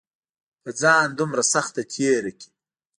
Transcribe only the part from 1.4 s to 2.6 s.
سخته تېره کړې